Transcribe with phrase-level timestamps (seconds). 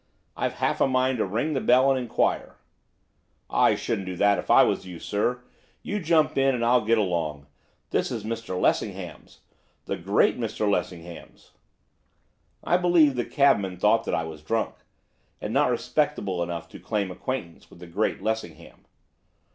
[0.35, 2.57] I've half a mind to ring the bell and inquire.'
[3.51, 5.43] 'I shouldn't do that if I was you, sir,
[5.83, 7.45] you jump in, and I'll get along.
[7.91, 9.41] This is Mr Lessingham's,
[9.85, 11.51] the great Mr Lessingham's.'
[12.63, 14.73] I believe the cabman thought that I was drunk,
[15.39, 18.85] and not respectable enough to claim acquaintance with the great Mr Lessingham.